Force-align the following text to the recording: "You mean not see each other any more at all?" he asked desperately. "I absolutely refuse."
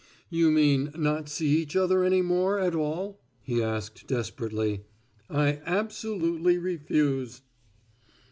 "You 0.31 0.49
mean 0.49 0.89
not 0.97 1.29
see 1.29 1.49
each 1.61 1.75
other 1.75 2.03
any 2.03 2.23
more 2.23 2.57
at 2.59 2.73
all?" 2.73 3.21
he 3.39 3.61
asked 3.61 4.07
desperately. 4.07 4.81
"I 5.29 5.61
absolutely 5.63 6.57
refuse." 6.57 7.43